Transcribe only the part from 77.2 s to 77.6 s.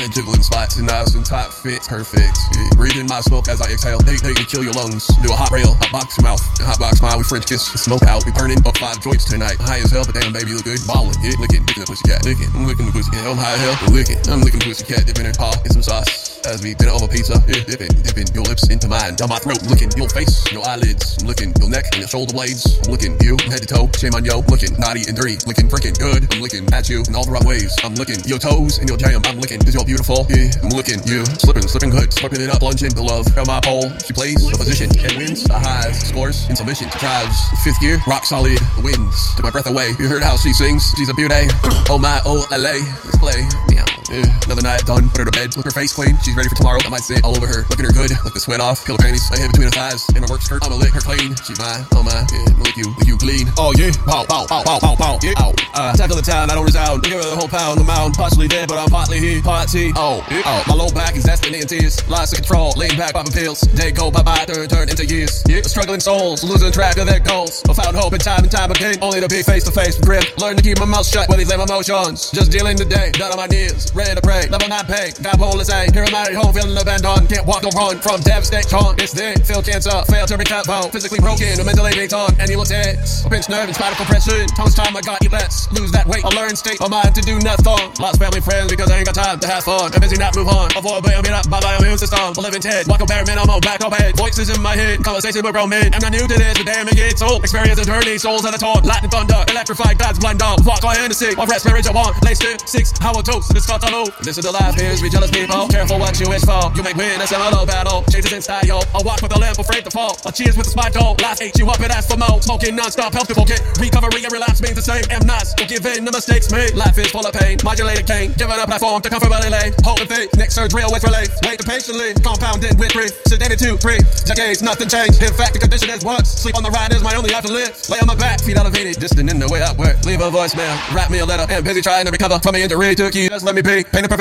Can't